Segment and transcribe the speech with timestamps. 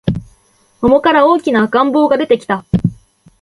[0.81, 2.65] 桃から大きな赤ん坊が出てきた